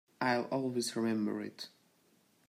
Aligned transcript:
I'll 0.19 0.45
always 0.45 0.95
remember 0.95 1.41
it. 1.43 1.69